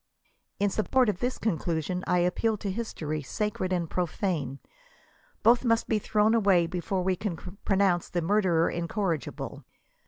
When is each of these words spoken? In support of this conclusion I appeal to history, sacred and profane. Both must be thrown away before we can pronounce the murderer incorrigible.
In 0.59 0.71
support 0.71 1.09
of 1.09 1.19
this 1.19 1.37
conclusion 1.37 2.03
I 2.07 2.17
appeal 2.25 2.57
to 2.57 2.71
history, 2.71 3.21
sacred 3.21 3.71
and 3.71 3.87
profane. 3.87 4.57
Both 5.43 5.63
must 5.63 5.87
be 5.87 5.99
thrown 5.99 6.33
away 6.33 6.65
before 6.65 7.03
we 7.03 7.15
can 7.15 7.35
pronounce 7.65 8.09
the 8.09 8.23
murderer 8.23 8.67
incorrigible. 8.67 9.63